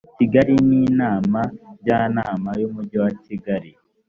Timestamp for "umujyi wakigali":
2.67-3.69